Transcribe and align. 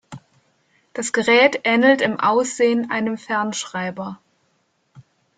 Das 0.93 1.13
Gerät 1.13 1.61
ähnelt 1.63 2.01
im 2.01 2.19
Aussehen 2.19 2.89
einem 2.89 3.19
Fernschreiber. 3.19 4.19